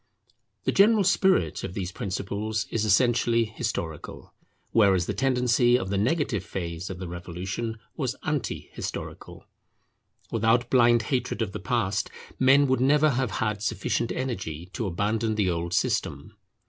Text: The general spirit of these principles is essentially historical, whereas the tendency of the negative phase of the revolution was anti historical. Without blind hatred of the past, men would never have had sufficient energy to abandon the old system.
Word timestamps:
The 0.63 0.71
general 0.71 1.03
spirit 1.03 1.63
of 1.63 1.75
these 1.75 1.91
principles 1.91 2.65
is 2.71 2.85
essentially 2.85 3.45
historical, 3.45 4.33
whereas 4.71 5.05
the 5.05 5.13
tendency 5.13 5.77
of 5.77 5.91
the 5.91 5.97
negative 5.99 6.43
phase 6.43 6.89
of 6.89 6.97
the 6.97 7.07
revolution 7.07 7.77
was 7.95 8.15
anti 8.23 8.71
historical. 8.73 9.45
Without 10.31 10.71
blind 10.71 11.03
hatred 11.13 11.43
of 11.43 11.51
the 11.51 11.59
past, 11.59 12.09
men 12.39 12.65
would 12.65 12.81
never 12.81 13.11
have 13.11 13.29
had 13.45 13.61
sufficient 13.61 14.11
energy 14.11 14.71
to 14.73 14.87
abandon 14.87 15.35
the 15.35 15.51
old 15.51 15.71
system. 15.71 16.33